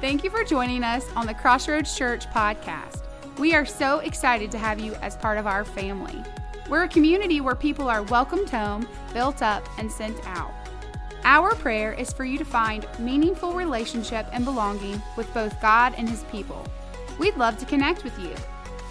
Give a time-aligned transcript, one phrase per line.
[0.00, 3.02] Thank you for joining us on the Crossroads Church podcast.
[3.38, 6.24] We are so excited to have you as part of our family.
[6.70, 10.54] We're a community where people are welcomed home, built up, and sent out.
[11.24, 16.08] Our prayer is for you to find meaningful relationship and belonging with both God and
[16.08, 16.64] His people.
[17.18, 18.34] We'd love to connect with you.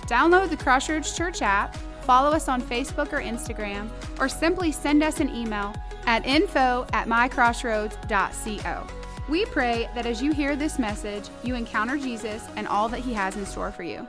[0.05, 3.89] Download the Crossroads Church app, follow us on Facebook or Instagram,
[4.19, 5.73] or simply send us an email
[6.05, 8.87] at info at mycrossroads.co.
[9.29, 13.13] We pray that as you hear this message, you encounter Jesus and all that he
[13.13, 14.07] has in store for you.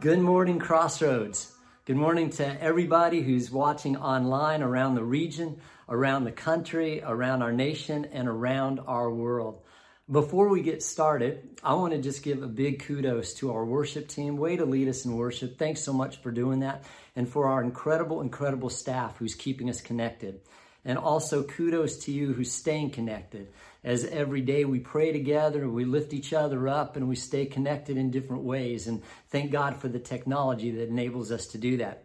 [0.00, 1.50] Good morning, Crossroads.
[1.86, 7.54] Good morning to everybody who's watching online around the region, around the country, around our
[7.54, 9.62] nation, and around our world.
[10.10, 14.08] Before we get started, I want to just give a big kudos to our worship
[14.08, 14.36] team.
[14.36, 15.58] Way to lead us in worship.
[15.58, 16.84] Thanks so much for doing that.
[17.16, 20.42] And for our incredible, incredible staff who's keeping us connected.
[20.84, 23.48] And also kudos to you who's staying connected
[23.84, 27.96] as every day we pray together, we lift each other up, and we stay connected
[27.96, 28.86] in different ways.
[28.86, 32.04] And thank God for the technology that enables us to do that.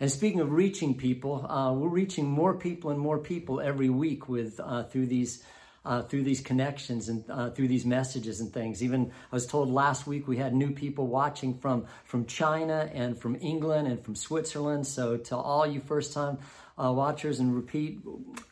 [0.00, 4.28] And speaking of reaching people, uh, we're reaching more people and more people every week
[4.28, 5.44] with uh, through these
[5.84, 8.82] uh, through these connections and uh, through these messages and things.
[8.82, 13.18] Even I was told last week we had new people watching from from China and
[13.18, 14.86] from England and from Switzerland.
[14.86, 16.38] So to all you first time
[16.82, 18.00] uh, watchers and repeat,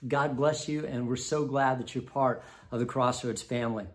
[0.06, 3.86] God bless you, and we're so glad that you're part of the Crossroads family.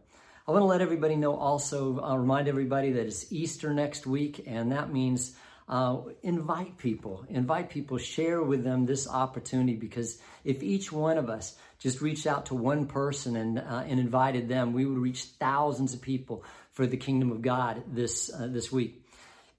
[0.48, 4.44] I want to let everybody know also, uh, remind everybody that it's Easter next week,
[4.46, 5.36] and that means
[5.70, 11.30] uh, invite people, invite people, share with them this opportunity because if each one of
[11.30, 15.24] us just reached out to one person and, uh, and invited them, we would reach
[15.40, 19.03] thousands of people for the kingdom of God this, uh, this week.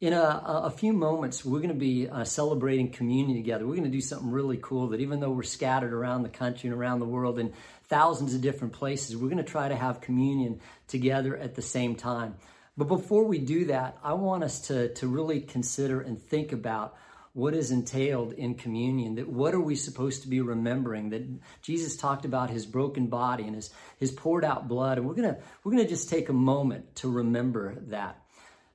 [0.00, 3.64] In a, a, few moments, we're going to be uh, celebrating communion together.
[3.64, 6.68] We're going to do something really cool that even though we're scattered around the country
[6.68, 7.52] and around the world in
[7.84, 11.94] thousands of different places, we're going to try to have communion together at the same
[11.94, 12.34] time.
[12.76, 16.96] But before we do that, I want us to, to really consider and think about
[17.32, 21.24] what is entailed in communion that what are we supposed to be remembering that
[21.62, 25.36] jesus talked about his broken body and his, his poured out blood and we're gonna
[25.64, 28.23] we're gonna just take a moment to remember that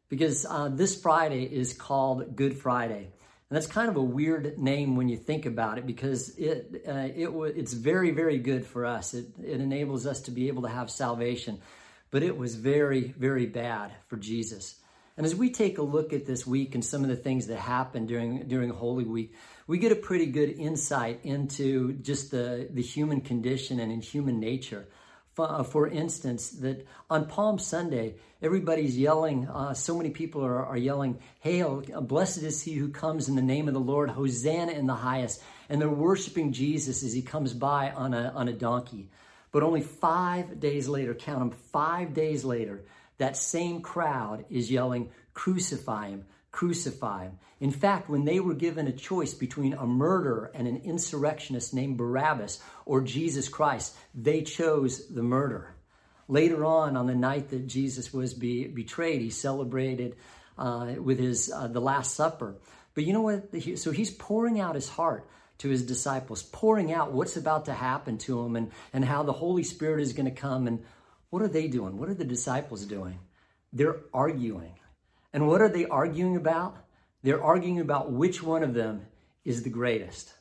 [0.10, 3.08] because uh, this Friday is called Good Friday.
[3.50, 7.08] And that's kind of a weird name when you think about it because it, uh,
[7.16, 9.14] it it's very, very good for us.
[9.14, 11.60] It, it enables us to be able to have salvation.
[12.12, 14.76] But it was very, very bad for Jesus.
[15.18, 17.58] And as we take a look at this week and some of the things that
[17.58, 19.34] happened during, during Holy Week,
[19.68, 24.40] we get a pretty good insight into just the, the human condition and in human
[24.40, 24.88] nature.
[25.40, 30.78] Uh, for instance, that on Palm Sunday, everybody's yelling, uh, so many people are, are
[30.78, 34.88] yelling, Hail, blessed is he who comes in the name of the Lord, Hosanna in
[34.88, 35.42] the highest.
[35.70, 39.10] And they're worshiping Jesus as he comes by on a, on a donkey.
[39.52, 42.82] But only five days later, count them, five days later,
[43.18, 47.40] that same crowd is yelling, Crucify him, crucify him.
[47.60, 51.98] In fact, when they were given a choice between a murderer and an insurrectionist named
[51.98, 55.76] Barabbas or Jesus Christ, they chose the murderer.
[56.28, 60.16] Later on, on the night that Jesus was be, betrayed, he celebrated
[60.58, 62.56] uh, with his uh, the Last Supper.
[62.94, 63.50] But you know what?
[63.78, 65.28] So he's pouring out his heart
[65.60, 69.34] to his disciples, pouring out what's about to happen to him and, and how the
[69.34, 70.68] Holy Spirit is going to come.
[70.68, 70.84] And
[71.30, 71.98] what are they doing?
[71.98, 73.20] What are the disciples doing?
[73.74, 74.79] They're arguing.
[75.34, 76.78] And what are they arguing about?
[77.24, 79.06] They're arguing about which one of them
[79.46, 80.34] is the greatest.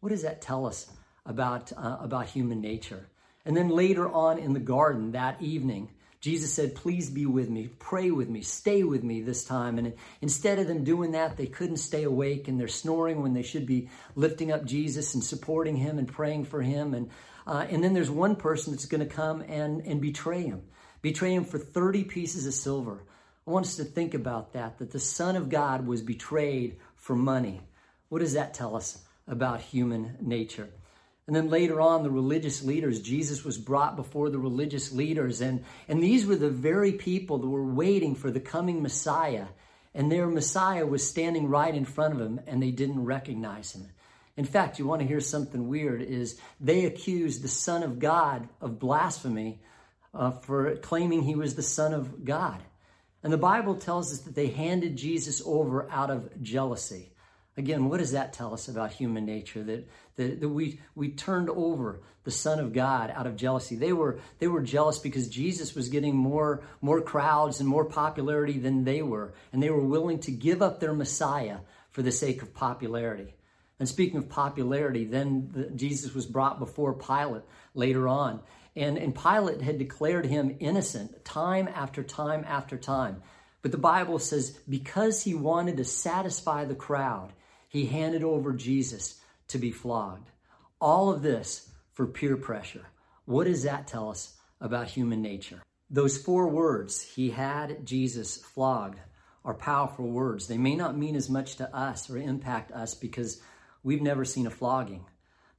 [0.00, 0.86] What does that tell us
[1.24, 3.06] about, uh, about human nature?
[3.44, 7.68] And then later on in the garden that evening, Jesus said, Please be with me,
[7.80, 9.78] pray with me, stay with me this time.
[9.78, 13.42] And instead of them doing that, they couldn't stay awake and they're snoring when they
[13.42, 16.94] should be lifting up Jesus and supporting him and praying for him.
[16.94, 17.10] And,
[17.44, 20.62] uh, and then there's one person that's going to come and, and betray him,
[21.02, 23.02] betray him for 30 pieces of silver.
[23.46, 27.16] I want us to think about that, that the Son of God was betrayed for
[27.16, 27.60] money.
[28.08, 30.68] What does that tell us about human nature?
[31.26, 35.64] And then later on, the religious leaders, Jesus was brought before the religious leaders, and,
[35.88, 39.46] and these were the very people that were waiting for the coming Messiah.
[39.94, 43.88] And their Messiah was standing right in front of them, and they didn't recognize him.
[44.36, 48.48] In fact, you want to hear something weird is they accused the Son of God
[48.60, 49.60] of blasphemy
[50.14, 52.62] uh, for claiming he was the Son of God.
[53.22, 57.12] And the Bible tells us that they handed Jesus over out of jealousy.
[57.56, 59.62] Again, what does that tell us about human nature?
[59.62, 63.76] That, that, that, we, we turned over the Son of God out of jealousy.
[63.76, 68.58] They were, they were jealous because Jesus was getting more, more crowds and more popularity
[68.58, 69.34] than they were.
[69.52, 71.58] And they were willing to give up their Messiah
[71.90, 73.34] for the sake of popularity.
[73.78, 77.42] And speaking of popularity, then the, Jesus was brought before Pilate
[77.74, 78.40] later on.
[78.74, 83.22] And, and Pilate had declared him innocent time after time after time.
[83.60, 87.32] But the Bible says because he wanted to satisfy the crowd,
[87.68, 90.30] he handed over Jesus to be flogged.
[90.80, 92.86] All of this for peer pressure.
[93.24, 95.62] What does that tell us about human nature?
[95.88, 98.98] Those four words, he had Jesus flogged,
[99.44, 100.48] are powerful words.
[100.48, 103.40] They may not mean as much to us or impact us because
[103.82, 105.04] we've never seen a flogging.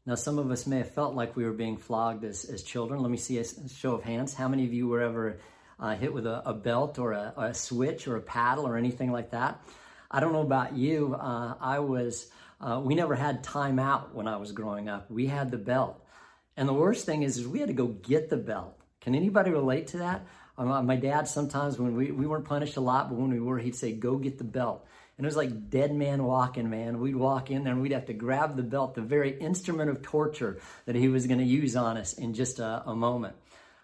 [0.06, 3.02] Now, some of us may have felt like we were being flogged as, as children.
[3.02, 4.34] Let me see a show of hands.
[4.34, 5.40] How many of you were ever
[5.80, 9.14] uh, hit with a, a belt or a, a, switch or a paddle or anything
[9.14, 9.62] like that?
[10.12, 11.16] I don't know about you.
[11.16, 12.28] Uh, I was,
[12.60, 15.10] uh, we never had time out when I was growing up.
[15.10, 16.04] We had the belt.
[16.58, 18.78] And the worst thing is, is we had to go get the belt.
[19.00, 20.26] Can anybody relate to that?
[20.58, 23.58] Um, my dad sometimes when we, we weren't punished a lot, but when we were,
[23.58, 24.86] he'd say, go get the belt.
[25.18, 27.00] And it was like dead man walking, man.
[27.00, 30.02] We'd walk in there and we'd have to grab the belt, the very instrument of
[30.02, 33.36] torture that he was going to use on us in just a, a, moment.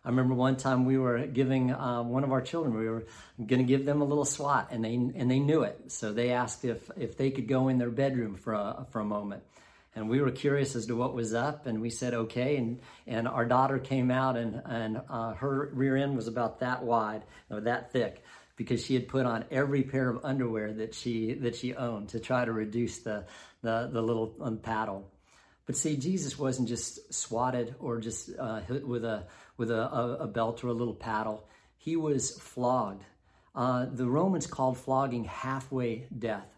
[0.03, 3.05] I remember one time we were giving uh, one of our children, we were
[3.37, 5.91] going to give them a little swat and they, and they knew it.
[5.91, 9.05] So they asked if, if they could go in their bedroom for a, for a
[9.05, 9.43] moment.
[9.95, 12.57] And we were curious as to what was up and we said, okay.
[12.57, 16.83] And, and our daughter came out and, and uh, her rear end was about that
[16.83, 18.23] wide or that thick
[18.59, 22.19] because she had put on every pair of underwear that she that she owned to
[22.19, 23.25] try to reduce the
[23.61, 25.09] the, the little um, paddle.
[25.65, 30.27] But see, Jesus wasn't just swatted or just uh, hit with a with a, a,
[30.27, 31.47] belt or a little paddle.
[31.77, 33.05] He was flogged.
[33.55, 36.49] Uh, the Romans called flogging halfway death.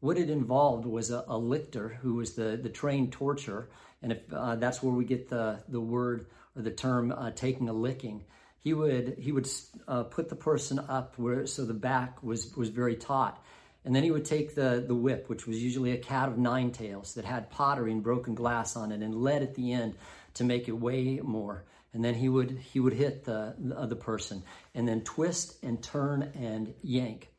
[0.00, 3.70] What it involved was a, a lictor who was the, the trained torturer,
[4.02, 6.26] and if uh, that's where we get the, the word
[6.56, 8.24] or the term uh, taking a licking
[8.66, 9.48] he would he would
[9.86, 13.40] uh, put the person up where so the back was was very taut.
[13.84, 16.72] And then he would take the the whip which was usually a cat of nine
[16.72, 19.94] tails that had pottery and broken glass on it and lead at the end
[20.34, 21.62] to make it weigh more.
[21.94, 24.42] And then he would he would hit the the, the person
[24.74, 27.30] and then twist and turn and yank.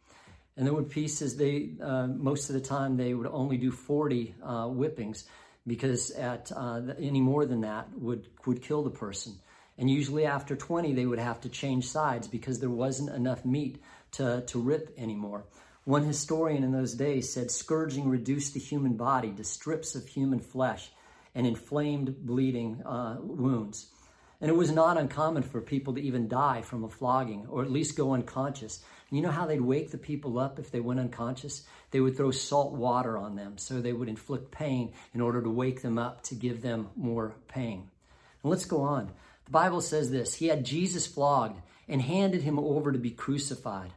[0.55, 4.33] And there would pieces they uh, most of the time they would only do 40
[4.41, 5.25] uh, whippings
[5.65, 9.33] because at uh, any more than that would would kill the person
[9.77, 13.81] and usually after 20, they would have to change sides because there wasn't enough meat
[14.13, 15.45] to, to rip anymore.
[15.83, 20.39] One historian in those days said scourging reduced the human body to strips of human
[20.39, 20.91] flesh
[21.33, 23.87] and inflamed, bleeding uh, wounds.
[24.41, 27.71] And it was not uncommon for people to even die from a flogging or at
[27.71, 28.83] least go unconscious.
[29.09, 31.63] You know how they'd wake the people up if they went unconscious?
[31.91, 35.49] They would throw salt water on them so they would inflict pain in order to
[35.49, 37.89] wake them up to give them more pain.
[38.43, 39.11] And let's go on.
[39.47, 43.91] The Bible says this He had Jesus flogged and handed him over to be crucified.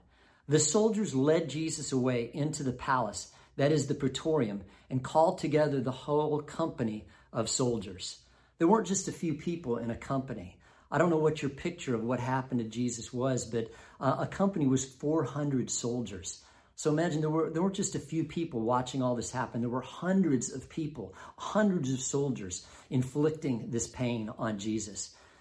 [0.48, 5.80] The soldiers led Jesus away into the palace, that is the praetorium, and called together
[5.80, 8.18] the whole company of soldiers.
[8.58, 10.56] There weren't just a few people in a company.
[10.88, 14.26] I don't know what your picture of what happened to Jesus was, but uh, a
[14.28, 16.42] company was 400 soldiers.
[16.76, 19.60] So imagine there were there weren't just a few people watching all this happen.
[19.60, 25.10] There were hundreds of people, hundreds of soldiers inflicting this pain on Jesus.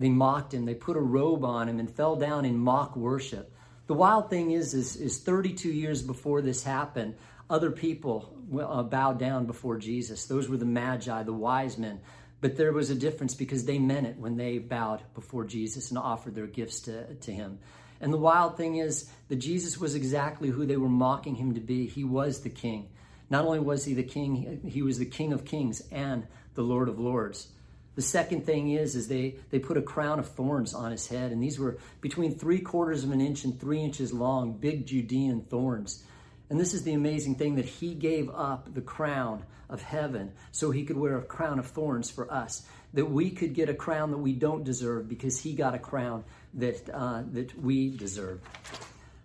[0.00, 0.64] They mocked him.
[0.64, 3.52] They put a robe on him and fell down in mock worship.
[3.86, 7.16] The wild thing is, is, is 32 years before this happened,
[7.50, 10.24] other people uh, bowed down before Jesus.
[10.24, 12.00] Those were the magi, the wise men.
[12.40, 15.98] But there was a difference because they meant it when they bowed before Jesus and
[15.98, 17.58] offered their gifts to, to him.
[18.00, 21.60] And the wild thing is that Jesus was exactly who they were mocking him to
[21.60, 21.86] be.
[21.86, 22.88] He was the king.
[23.28, 26.88] Not only was he the king, he was the king of kings and the Lord
[26.88, 27.48] of lords.
[27.96, 31.32] The second thing is, is they, they put a crown of thorns on his head,
[31.32, 35.42] and these were between three quarters of an inch and three inches long, big Judean
[35.42, 36.02] thorns.
[36.48, 40.70] And this is the amazing thing that he gave up the crown of heaven so
[40.70, 44.10] he could wear a crown of thorns for us, that we could get a crown
[44.10, 48.40] that we don't deserve because he got a crown that, uh, that we deserve.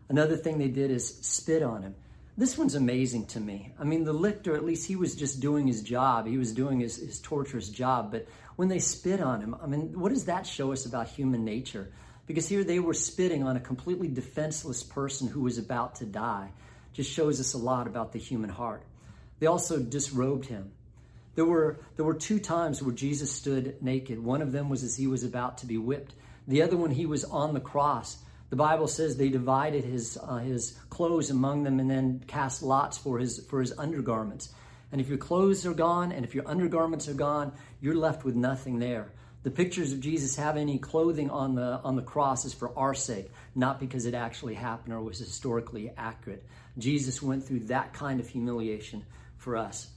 [0.07, 1.95] Another thing they did is spit on him.
[2.37, 3.71] This one's amazing to me.
[3.79, 6.27] I mean, the lictor, at least he was just doing his job.
[6.27, 8.11] He was doing his, his torturous job.
[8.11, 8.27] But
[8.57, 11.91] when they spit on him, I mean, what does that show us about human nature?
[12.27, 16.49] Because here they were spitting on a completely defenseless person who was about to die.
[16.91, 18.83] Just shows us a lot about the human heart.
[19.39, 20.71] They also disrobed him.
[21.35, 24.21] There were, there were two times where Jesus stood naked.
[24.21, 26.13] One of them was as he was about to be whipped.
[26.47, 28.17] The other one, he was on the cross.
[28.49, 32.97] The Bible says they divided his, uh, his clothes among them and then cast lots
[32.97, 34.53] for his, for his undergarments.
[34.91, 38.35] And if your clothes are gone and if your undergarments are gone, you're left with
[38.35, 39.11] nothing there.
[39.43, 42.95] The pictures of Jesus having any clothing on the, on the cross is for our
[42.95, 46.43] sake, not because it actually happened or was historically accurate.
[46.77, 49.05] Jesus went through that kind of humiliation
[49.37, 49.87] for us.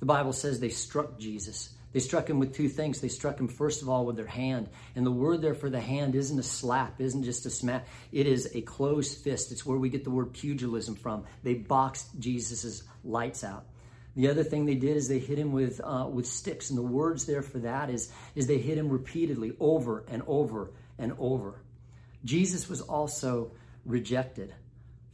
[0.00, 1.70] The Bible says they struck Jesus.
[1.92, 3.00] They struck him with two things.
[3.00, 4.68] They struck him, first of all, with their hand.
[4.94, 7.86] And the word there for the hand isn't a slap, isn't just a smack.
[8.12, 9.52] It is a closed fist.
[9.52, 11.24] It's where we get the word pugilism from.
[11.42, 13.64] They boxed Jesus' lights out.
[14.16, 16.70] The other thing they did is they hit him with, uh, with sticks.
[16.70, 20.72] And the words there for that is, is they hit him repeatedly over and over
[20.98, 21.62] and over.
[22.24, 23.52] Jesus was also
[23.84, 24.54] rejected.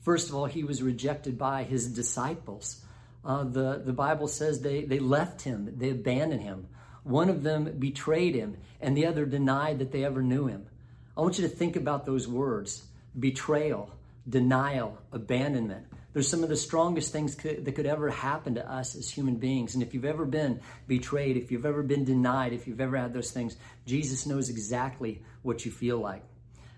[0.00, 2.83] First of all, he was rejected by his disciples.
[3.24, 6.66] Uh, the, the Bible says they, they left him, they abandoned him.
[7.04, 10.66] One of them betrayed him, and the other denied that they ever knew him.
[11.16, 12.84] I want you to think about those words
[13.18, 13.90] betrayal,
[14.28, 15.86] denial, abandonment.
[16.12, 19.36] There's some of the strongest things could, that could ever happen to us as human
[19.36, 19.74] beings.
[19.74, 23.12] And if you've ever been betrayed, if you've ever been denied, if you've ever had
[23.12, 26.22] those things, Jesus knows exactly what you feel like.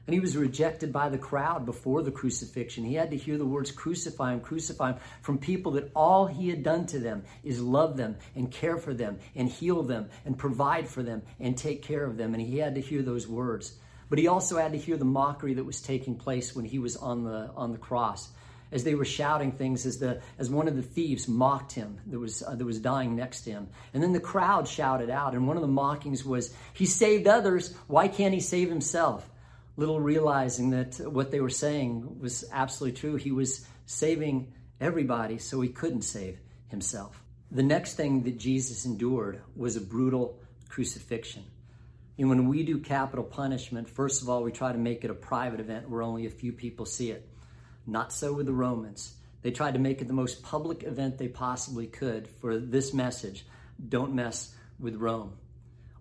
[0.07, 2.85] And he was rejected by the crowd before the crucifixion.
[2.85, 6.49] He had to hear the words crucify him, crucify him from people that all he
[6.49, 10.39] had done to them is love them and care for them and heal them and
[10.39, 12.35] provide for them and take care of them.
[12.35, 13.73] And he had to hear those words.
[14.09, 16.97] But he also had to hear the mockery that was taking place when he was
[16.97, 18.29] on the, on the cross
[18.73, 22.19] as they were shouting things as the as one of the thieves mocked him that
[22.19, 25.47] was uh, that was dying next to him and then the crowd shouted out and
[25.47, 29.29] one of the mockings was he saved others why can't he save himself
[29.77, 35.61] little realizing that what they were saying was absolutely true he was saving everybody so
[35.61, 41.45] he couldn't save himself the next thing that jesus endured was a brutal crucifixion
[42.19, 45.15] and when we do capital punishment first of all we try to make it a
[45.15, 47.29] private event where only a few people see it
[47.87, 49.15] not so with the Romans.
[49.43, 53.47] They tried to make it the most public event they possibly could for this message
[53.89, 55.35] don't mess with Rome.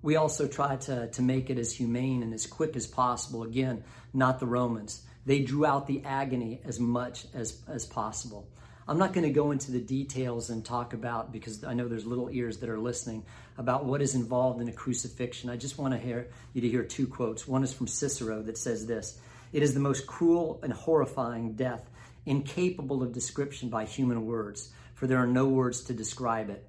[0.05, 3.41] We also try to, to make it as humane and as quick as possible.
[3.41, 3.83] Again,
[4.13, 5.01] not the Romans.
[5.25, 8.47] They drew out the agony as much as, as possible.
[8.87, 12.05] I'm not going to go into the details and talk about, because I know there's
[12.05, 13.25] little ears that are listening,
[13.57, 15.49] about what is involved in a crucifixion.
[15.49, 17.47] I just want to hear you to hear two quotes.
[17.47, 19.19] One is from Cicero that says this
[19.53, 21.89] it is the most cruel and horrifying death,
[22.27, 26.63] incapable of description by human words, for there are no words to describe it.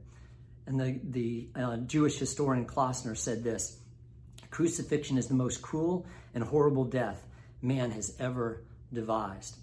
[0.67, 3.79] And the, the uh, Jewish historian Klausner said this
[4.51, 7.25] Crucifixion is the most cruel and horrible death
[7.63, 9.57] man has ever devised.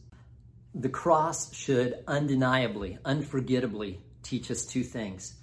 [0.75, 5.33] The cross should undeniably, unforgettably teach us two things.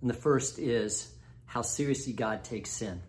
[0.00, 1.12] And the first is
[1.46, 3.00] how seriously God takes sin.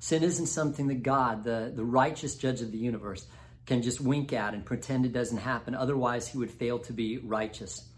[0.00, 3.26] Sin isn't something that God, the, the righteous judge of the universe,
[3.66, 5.74] can just wink at and pretend it doesn't happen.
[5.74, 7.88] Otherwise, he would fail to be righteous.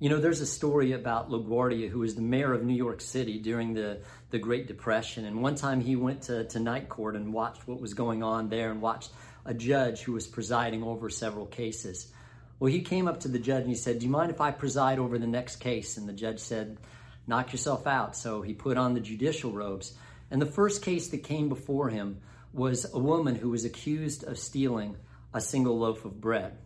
[0.00, 3.38] You know, there's a story about LaGuardia, who was the mayor of New York City
[3.38, 5.26] during the, the Great Depression.
[5.26, 8.48] And one time he went to, to night court and watched what was going on
[8.48, 9.10] there and watched
[9.44, 12.10] a judge who was presiding over several cases.
[12.58, 14.52] Well, he came up to the judge and he said, Do you mind if I
[14.52, 15.98] preside over the next case?
[15.98, 16.78] And the judge said,
[17.26, 18.16] Knock yourself out.
[18.16, 19.92] So he put on the judicial robes.
[20.30, 22.22] And the first case that came before him
[22.54, 24.96] was a woman who was accused of stealing
[25.34, 26.56] a single loaf of bread.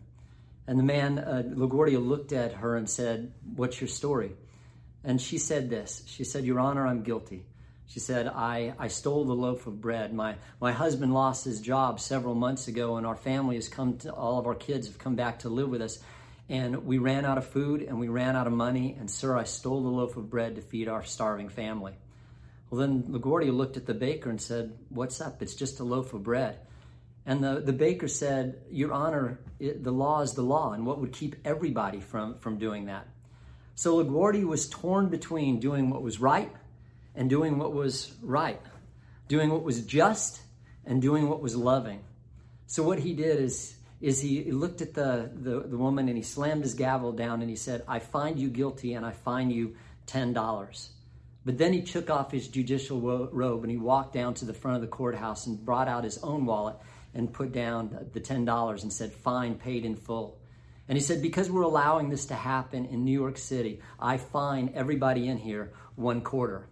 [0.67, 4.31] And the man, uh, LaGuardia, looked at her and said, What's your story?
[5.03, 7.45] And she said this She said, Your Honor, I'm guilty.
[7.87, 10.11] She said, I, I stole the loaf of bread.
[10.11, 14.11] My, my husband lost his job several months ago, and our family has come to,
[14.11, 15.99] all of our kids have come back to live with us.
[16.49, 18.95] And we ran out of food and we ran out of money.
[18.99, 21.93] And, sir, I stole the loaf of bread to feed our starving family.
[22.69, 25.41] Well, then LaGuardia looked at the baker and said, What's up?
[25.41, 26.59] It's just a loaf of bread.
[27.25, 30.99] And the, the baker said, Your Honor, it, the law is the law, and what
[30.99, 33.07] would keep everybody from, from doing that?
[33.73, 36.51] So LaGuardia was torn between doing what was right
[37.15, 38.61] and doing what was right,
[39.27, 40.39] doing what was just
[40.85, 42.01] and doing what was loving.
[42.67, 46.23] So what he did is, is he looked at the, the, the woman and he
[46.23, 49.75] slammed his gavel down and he said, I find you guilty and I fine you
[50.07, 50.89] $10.
[51.43, 54.75] But then he took off his judicial robe and he walked down to the front
[54.75, 56.75] of the courthouse and brought out his own wallet
[57.15, 60.37] and put down the $10 and said, fine, paid in full.
[60.87, 64.71] And he said, because we're allowing this to happen in New York City, I fine
[64.75, 66.67] everybody in here one quarter.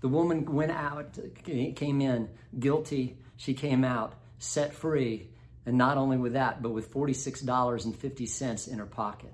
[0.00, 3.16] The woman went out, came in guilty.
[3.36, 5.30] She came out set free.
[5.66, 9.32] And not only with that, but with $46.50 in her pocket.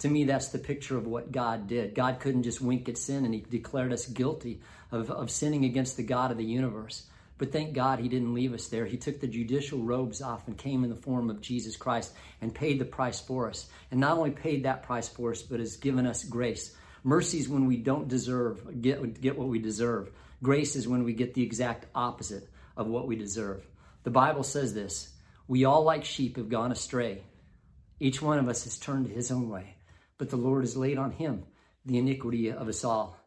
[0.00, 1.94] To me, that's the picture of what God did.
[1.94, 4.60] God couldn't just wink at sin and he declared us guilty
[4.90, 7.06] of, of sinning against the God of the universe.
[7.38, 8.86] But thank God he didn't leave us there.
[8.86, 12.54] He took the judicial robes off and came in the form of Jesus Christ and
[12.54, 13.68] paid the price for us.
[13.90, 16.74] And not only paid that price for us, but has given us grace.
[17.04, 20.10] Mercy is when we don't deserve, get, get what we deserve.
[20.42, 23.66] Grace is when we get the exact opposite of what we deserve.
[24.02, 25.12] The Bible says this
[25.46, 27.22] We all, like sheep, have gone astray.
[28.00, 29.76] Each one of us has turned his own way,
[30.18, 31.44] but the Lord has laid on him
[31.84, 33.18] the iniquity of us all.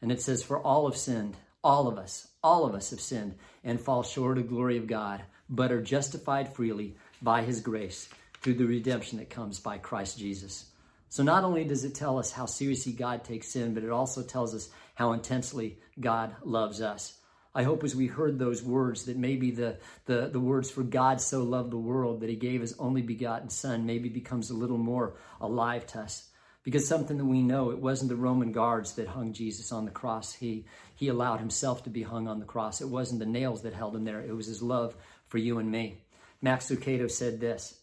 [0.00, 3.34] And it says, For all have sinned, all of us, all of us have sinned
[3.64, 8.08] and fall short of glory of God, but are justified freely by his grace
[8.40, 10.66] through the redemption that comes by Christ Jesus.
[11.08, 14.22] So not only does it tell us how seriously God takes sin, but it also
[14.22, 17.18] tells us how intensely God loves us.
[17.52, 21.20] I hope as we heard those words that maybe the, the, the words for God
[21.20, 24.78] so loved the world that he gave his only begotten son maybe becomes a little
[24.78, 26.28] more alive to us.
[26.66, 29.90] Because something that we know, it wasn't the Roman guards that hung Jesus on the
[29.92, 30.32] cross.
[30.32, 30.64] He,
[30.96, 32.80] he allowed himself to be hung on the cross.
[32.80, 34.20] It wasn't the nails that held him there.
[34.20, 34.96] It was his love
[35.28, 36.02] for you and me.
[36.42, 37.78] Max Lucado said this,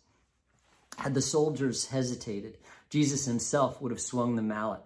[0.97, 2.57] had the soldiers hesitated,
[2.89, 4.83] Jesus himself would have swung the mallet.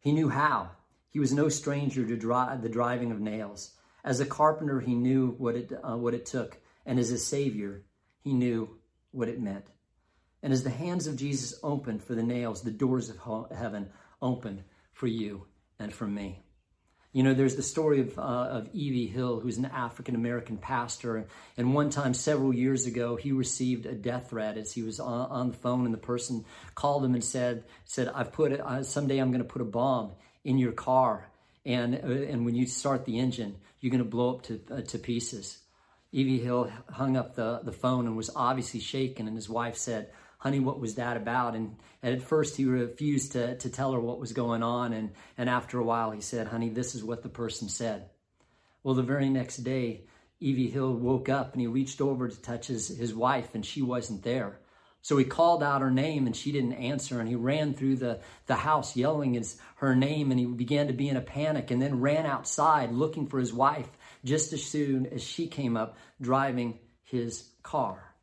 [0.00, 0.70] He knew how.
[1.10, 3.72] He was no stranger to the driving of nails.
[4.02, 6.56] As a carpenter, he knew what it, uh, what it took.
[6.86, 7.82] And as a savior,
[8.22, 8.78] he knew
[9.10, 9.66] what it meant.
[10.44, 13.88] And as the hands of Jesus opened for the nails, the doors of heaven
[14.20, 15.46] opened for you
[15.78, 16.44] and for me.
[17.14, 19.06] You know, there's the story of, uh, of E.V.
[19.06, 21.26] Hill, who's an African American pastor.
[21.56, 25.30] And one time, several years ago, he received a death threat as he was on,
[25.30, 28.60] on the phone, and the person called him and said, "said I've put it.
[28.60, 30.12] Uh, someday I'm going to put a bomb
[30.44, 31.30] in your car,
[31.64, 34.80] and uh, and when you start the engine, you're going to blow up to uh,
[34.82, 35.58] to pieces."
[36.12, 36.38] E.V.
[36.40, 40.10] Hill hung up the the phone and was obviously shaken, and his wife said,
[40.44, 41.56] honey, what was that about?
[41.56, 44.92] And, at first he refused to, to tell her what was going on.
[44.92, 48.10] And, and after a while he said, honey, this is what the person said.
[48.82, 50.02] Well, the very next day,
[50.38, 50.68] E.V.
[50.68, 54.22] Hill woke up and he reached over to touch his, his wife and she wasn't
[54.22, 54.58] there.
[55.00, 58.20] So he called out her name and she didn't answer and he ran through the,
[58.44, 61.80] the house yelling his, her name and he began to be in a panic and
[61.80, 63.88] then ran outside looking for his wife
[64.26, 68.13] just as soon as she came up driving his car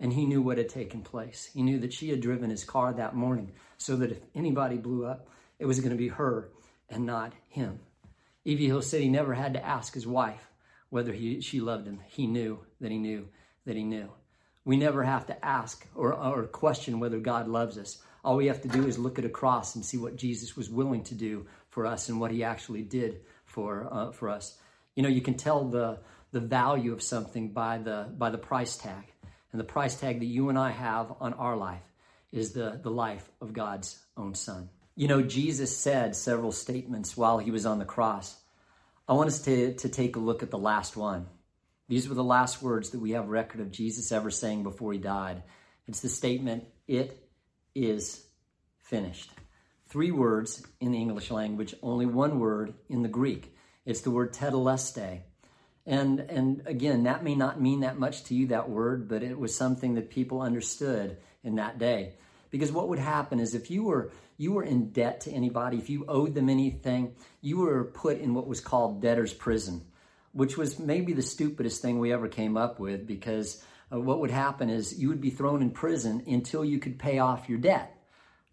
[0.00, 1.50] and he knew what had taken place.
[1.52, 5.04] He knew that she had driven his car that morning so that if anybody blew
[5.04, 6.48] up, it was going to be her
[6.88, 7.78] and not him.
[8.44, 8.66] E.V.
[8.66, 10.50] Hill said he never had to ask his wife
[10.88, 12.00] whether he, she loved him.
[12.08, 13.28] He knew that he knew
[13.66, 14.10] that he knew.
[14.64, 17.98] We never have to ask or, or question whether God loves us.
[18.24, 20.70] All we have to do is look at a cross and see what Jesus was
[20.70, 24.56] willing to do for us and what he actually did for, uh, for us.
[24.94, 25.98] You know, you can tell the,
[26.32, 29.04] the value of something by the, by the price tag.
[29.52, 31.82] And the price tag that you and I have on our life
[32.32, 34.68] is the, the life of God's own Son.
[34.94, 38.36] You know, Jesus said several statements while he was on the cross.
[39.08, 41.26] I want us to, to take a look at the last one.
[41.88, 44.98] These were the last words that we have record of Jesus ever saying before he
[44.98, 45.42] died.
[45.88, 47.26] It's the statement, It
[47.74, 48.24] is
[48.78, 49.30] finished.
[49.88, 53.52] Three words in the English language, only one word in the Greek.
[53.84, 55.22] It's the word tetelestai.
[55.86, 59.38] And, and again, that may not mean that much to you, that word, but it
[59.38, 62.14] was something that people understood in that day.
[62.50, 65.88] Because what would happen is if you were, you were in debt to anybody, if
[65.88, 69.82] you owed them anything, you were put in what was called debtor's prison,
[70.32, 73.62] which was maybe the stupidest thing we ever came up with because
[73.92, 77.18] uh, what would happen is you would be thrown in prison until you could pay
[77.18, 77.96] off your debt.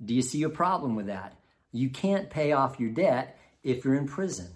[0.03, 1.33] Do you see a problem with that?
[1.71, 4.47] You can't pay off your debt if you're in prison.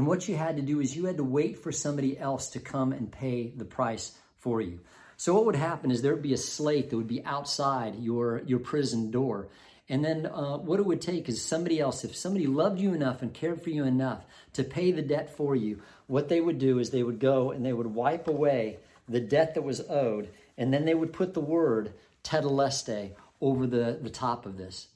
[0.00, 2.58] And what you had to do is you had to wait for somebody else to
[2.58, 4.80] come and pay the price for you.
[5.18, 8.40] So what would happen is there would be a slate that would be outside your,
[8.46, 9.48] your prison door.
[9.90, 13.20] And then uh, what it would take is somebody else, if somebody loved you enough
[13.20, 16.78] and cared for you enough to pay the debt for you, what they would do
[16.78, 20.72] is they would go and they would wipe away the debt that was owed, and
[20.72, 21.92] then they would put the word
[22.24, 23.10] tetelestai
[23.42, 24.86] over the, the top of this.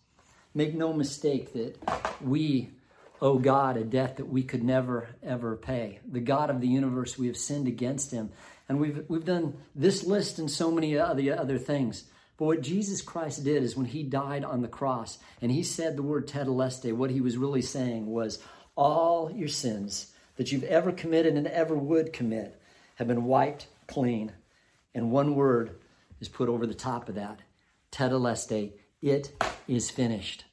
[0.55, 1.77] Make no mistake that
[2.23, 2.71] we
[3.21, 6.01] owe God a debt that we could never, ever pay.
[6.11, 8.31] The God of the universe, we have sinned against him.
[8.69, 12.05] And we've, we've done this list and so many other, other things.
[12.37, 15.97] But what Jesus Christ did is when he died on the cross and he said
[15.97, 18.41] the word tetelestai, what he was really saying was
[18.77, 22.61] all your sins that you've ever committed and ever would commit
[22.97, 24.33] have been wiped clean.
[24.95, 25.79] And one word
[26.21, 27.41] is put over the top of that.
[27.93, 29.33] Tetelestai, it
[29.69, 30.45] is finished.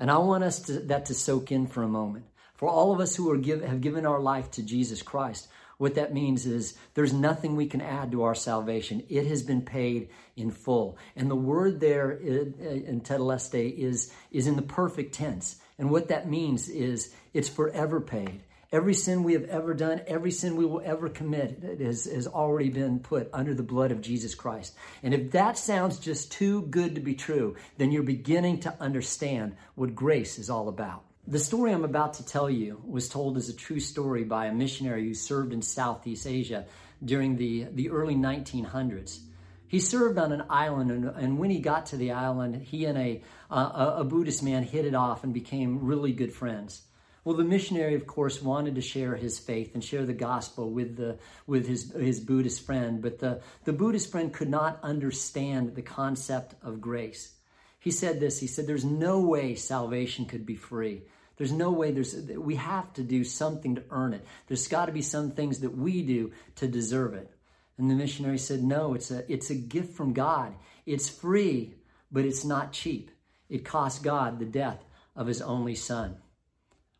[0.00, 2.24] And I want us to, that to soak in for a moment.
[2.54, 6.12] For all of us who give, have given our life to Jesus Christ, what that
[6.12, 9.02] means is there's nothing we can add to our salvation.
[9.08, 10.98] It has been paid in full.
[11.16, 15.56] And the word there in, tetelestai is, is in the perfect tense.
[15.78, 18.42] And what that means is it's forever paid.
[18.72, 22.68] Every sin we have ever done, every sin we will ever commit has, has already
[22.68, 24.76] been put under the blood of Jesus Christ.
[25.02, 29.56] And if that sounds just too good to be true, then you're beginning to understand
[29.74, 31.02] what grace is all about.
[31.26, 34.54] The story I'm about to tell you was told as a true story by a
[34.54, 36.66] missionary who served in Southeast Asia
[37.04, 39.18] during the, the early 1900s.
[39.66, 42.98] He served on an island, and, and when he got to the island, he and
[42.98, 46.82] a, uh, a Buddhist man hit it off and became really good friends.
[47.30, 50.96] Well, the missionary, of course, wanted to share his faith and share the gospel with,
[50.96, 51.16] the,
[51.46, 56.56] with his, his Buddhist friend, but the, the Buddhist friend could not understand the concept
[56.60, 57.32] of grace.
[57.78, 61.02] He said this He said, There's no way salvation could be free.
[61.36, 64.26] There's no way there's we have to do something to earn it.
[64.48, 67.30] There's got to be some things that we do to deserve it.
[67.78, 70.52] And the missionary said, "No, it's a it's a gift from God.
[70.84, 71.74] It's free,
[72.10, 73.12] but it's not cheap.
[73.48, 76.16] It cost God the death of his only son."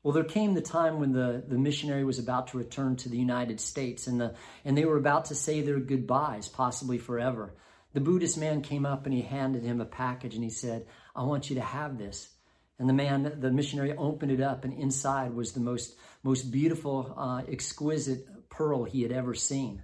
[0.03, 3.19] Well, there came the time when the, the missionary was about to return to the
[3.19, 4.35] United States and, the,
[4.65, 7.55] and they were about to say their goodbyes, possibly forever.
[7.93, 11.25] The Buddhist man came up and he handed him a package and he said, I
[11.25, 12.31] want you to have this.
[12.79, 17.13] And the man, the missionary opened it up and inside was the most, most beautiful,
[17.17, 19.83] uh, exquisite pearl he had ever seen.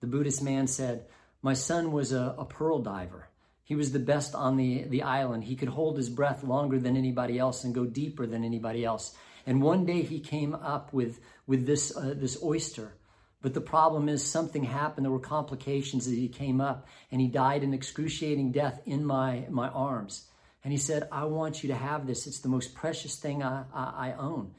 [0.00, 1.06] The Buddhist man said,
[1.40, 3.28] My son was a, a pearl diver.
[3.62, 5.44] He was the best on the, the island.
[5.44, 9.14] He could hold his breath longer than anybody else and go deeper than anybody else.
[9.46, 12.92] And one day he came up with, with this, uh, this oyster.
[13.40, 15.04] But the problem is something happened.
[15.04, 19.46] There were complications as he came up and he died an excruciating death in my,
[19.48, 20.26] my arms.
[20.64, 22.26] And he said, I want you to have this.
[22.26, 24.52] It's the most precious thing I, I, I own.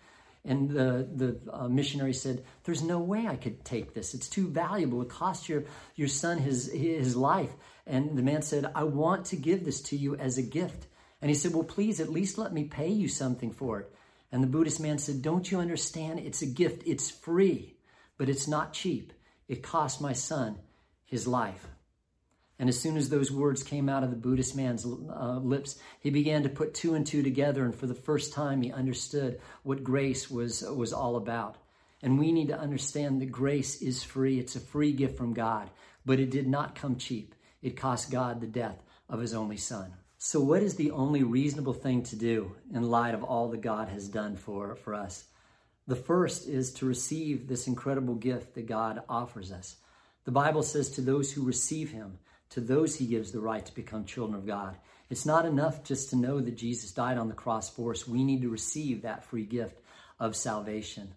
[0.46, 4.14] And the, the uh, missionary said, There's no way I could take this.
[4.14, 5.02] It's too valuable.
[5.02, 7.50] It cost your, your son his, his life.
[7.86, 10.88] And the man said, I want to give this to you as a gift.
[11.22, 13.94] And he said, Well, please at least let me pay you something for it.
[14.32, 16.20] And the Buddhist man said, Don't you understand?
[16.20, 16.84] It's a gift.
[16.86, 17.78] It's free,
[18.18, 19.14] but it's not cheap.
[19.48, 20.58] It cost my son
[21.06, 21.68] his life.
[22.60, 26.10] And as soon as those words came out of the Buddhist man's uh, lips, he
[26.10, 27.64] began to put two and two together.
[27.64, 31.58] And for the first time, he understood what grace was, was all about.
[32.02, 34.40] And we need to understand that grace is free.
[34.40, 35.70] It's a free gift from God,
[36.06, 37.36] but it did not come cheap.
[37.62, 39.94] It cost God the death of his only son.
[40.20, 43.90] So, what is the only reasonable thing to do in light of all that God
[43.90, 45.26] has done for, for us?
[45.86, 49.76] The first is to receive this incredible gift that God offers us.
[50.26, 52.18] The Bible says, to those who receive him,
[52.50, 54.76] to those he gives the right to become children of God.
[55.10, 58.08] It's not enough just to know that Jesus died on the cross for us.
[58.08, 59.80] We need to receive that free gift
[60.20, 61.14] of salvation.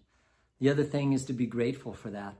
[0.59, 2.35] The other thing is to be grateful for that.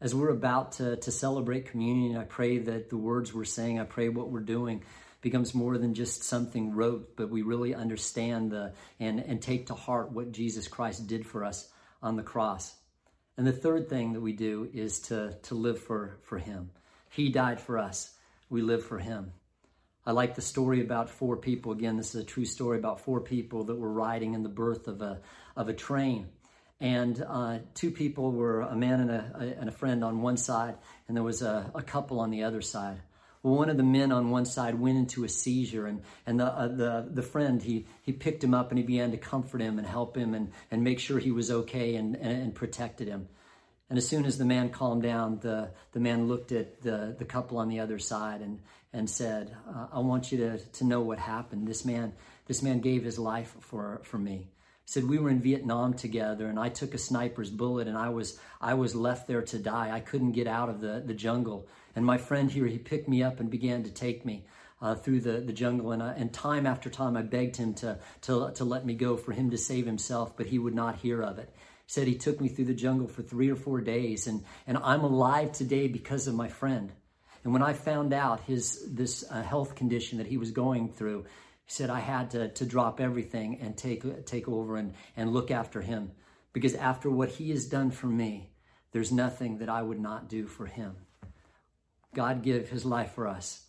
[0.00, 3.84] As we're about to, to celebrate communion, I pray that the words we're saying, I
[3.84, 4.82] pray what we're doing
[5.24, 9.74] becomes more than just something rote, but we really understand the and, and take to
[9.74, 11.66] heart what Jesus Christ did for us
[12.02, 12.76] on the cross.
[13.36, 16.70] And the third thing that we do is to, to live for, for Him.
[17.10, 18.14] He died for us.
[18.50, 19.32] We live for Him.
[20.06, 21.72] I like the story about four people.
[21.72, 24.86] Again, this is a true story about four people that were riding in the berth
[24.88, 25.22] of a,
[25.56, 26.28] of a train.
[26.80, 30.36] And uh, two people were a man and a, a, and a friend on one
[30.36, 30.76] side,
[31.08, 33.00] and there was a, a couple on the other side.
[33.44, 36.46] Well, one of the men on one side went into a seizure, and, and the,
[36.46, 39.78] uh, the, the friend, he, he picked him up and he began to comfort him
[39.78, 43.28] and help him and, and make sure he was okay and, and, and protected him.
[43.90, 47.26] And as soon as the man calmed down, the, the man looked at the, the
[47.26, 48.60] couple on the other side and,
[48.94, 51.68] and said, uh, I want you to, to know what happened.
[51.68, 52.14] This man,
[52.46, 54.48] this man gave his life for, for me.
[54.86, 58.38] Said we were in Vietnam together and I took a sniper's bullet and I was
[58.60, 59.90] I was left there to die.
[59.90, 61.68] I couldn't get out of the, the jungle.
[61.96, 64.46] And my friend here, he picked me up and began to take me
[64.82, 65.92] uh, through the, the jungle.
[65.92, 69.16] And, I, and time after time, I begged him to, to, to let me go
[69.16, 71.50] for him to save himself, but he would not hear of it.
[71.54, 74.78] He said he took me through the jungle for three or four days, and, and
[74.78, 76.92] I'm alive today because of my friend.
[77.44, 81.24] And when I found out his this uh, health condition that he was going through,
[81.66, 85.50] he said I had to, to drop everything and take take over and, and look
[85.50, 86.12] after him.
[86.54, 88.50] Because after what he has done for me,
[88.92, 90.96] there's nothing that I would not do for him.
[92.14, 93.64] God give his life for us,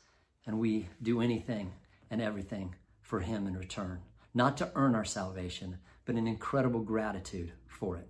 [0.45, 1.73] and we do anything
[2.09, 3.99] and everything for him in return.
[4.33, 8.07] Not to earn our salvation, but an incredible gratitude for it.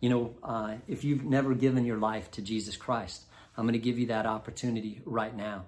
[0.00, 3.24] You know, uh, if you've never given your life to Jesus Christ,
[3.56, 5.66] I'm going to give you that opportunity right now.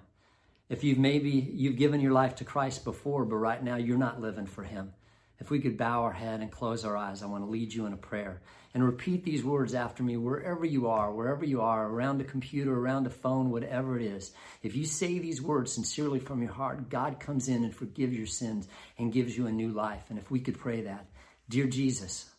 [0.69, 4.21] If you've maybe you've given your life to Christ before, but right now you're not
[4.21, 4.93] living for him,
[5.41, 7.87] if we could bow our head and close our eyes, I want to lead you
[7.87, 8.43] in a prayer
[8.75, 12.71] and repeat these words after me wherever you are, wherever you are, around a computer,
[12.71, 14.33] around a phone, whatever it is.
[14.61, 18.27] If you say these words sincerely from your heart, God comes in and forgives your
[18.27, 18.67] sins
[18.99, 20.03] and gives you a new life.
[20.09, 21.07] And if we could pray that,
[21.49, 22.29] Dear Jesus,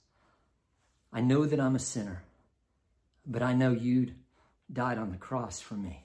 [1.12, 2.22] I know that I'm a sinner,
[3.26, 4.12] but I know you
[4.72, 6.04] died on the cross for me.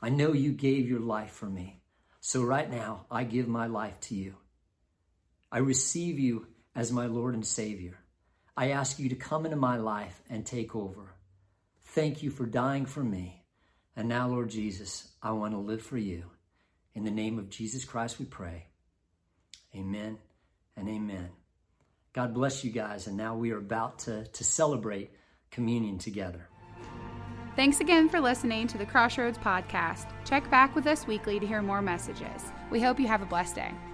[0.00, 1.82] I know you gave your life for me.
[2.20, 4.36] So right now, I give my life to you.
[5.52, 7.98] I receive you as my Lord and Savior.
[8.56, 11.14] I ask you to come into my life and take over.
[11.86, 13.44] Thank you for dying for me.
[13.96, 16.24] And now, Lord Jesus, I want to live for you.
[16.94, 18.66] In the name of Jesus Christ, we pray.
[19.74, 20.18] Amen
[20.76, 21.30] and amen.
[22.12, 23.06] God bless you guys.
[23.06, 25.10] And now we are about to, to celebrate
[25.50, 26.48] communion together.
[27.56, 30.06] Thanks again for listening to the Crossroads podcast.
[30.24, 32.42] Check back with us weekly to hear more messages.
[32.70, 33.89] We hope you have a blessed day.